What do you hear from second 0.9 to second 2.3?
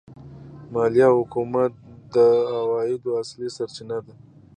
د حکومت د